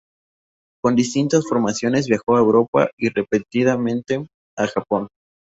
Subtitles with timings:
[0.81, 4.25] Con distintas formaciones viajó a Europa y repetidamente
[4.57, 5.09] a Japón.